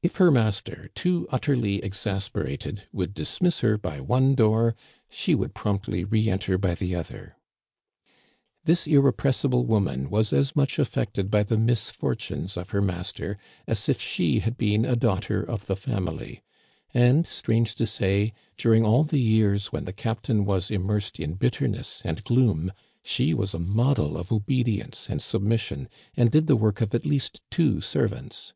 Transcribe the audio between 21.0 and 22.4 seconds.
in bitterness and